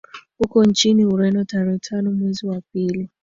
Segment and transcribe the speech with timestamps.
[0.39, 3.09] Uko nchini Ureno tarehe tano mwezi wa pili